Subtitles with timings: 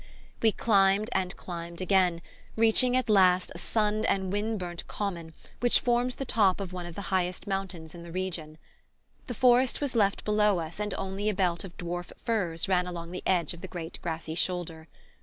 [0.41, 2.23] We climbed and climbed again,
[2.55, 6.87] reaching at last a sun and wind burnt common which forms the top of one
[6.87, 8.57] of the highest mountains in the region.
[9.27, 13.11] The forest was left below us and only a belt of dwarf firs ran along
[13.11, 14.87] the edge of the great grassy shoulder.